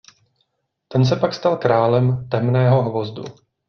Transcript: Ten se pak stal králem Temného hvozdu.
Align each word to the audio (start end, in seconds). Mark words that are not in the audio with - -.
Ten 0.87 1.05
se 1.05 1.15
pak 1.15 1.33
stal 1.33 1.57
králem 1.57 2.27
Temného 2.29 2.83
hvozdu. 2.89 3.23